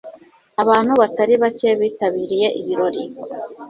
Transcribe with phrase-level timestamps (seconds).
[0.61, 3.03] Abantu batari bake bitabiriye ibirori.